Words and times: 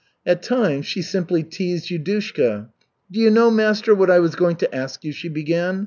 At 0.25 0.41
times 0.41 0.87
she 0.87 1.03
simply 1.03 1.43
teased 1.43 1.89
Yudushka. 1.89 2.69
"Do 3.11 3.19
you 3.19 3.29
know, 3.29 3.51
master, 3.51 3.93
what 3.93 4.09
I 4.09 4.17
was 4.17 4.33
going 4.33 4.55
to 4.55 4.75
ask 4.75 5.03
you?" 5.03 5.11
she 5.11 5.29
began. 5.29 5.79